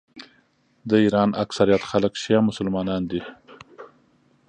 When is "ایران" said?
1.03-1.29